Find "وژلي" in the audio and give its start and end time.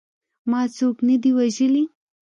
1.37-1.83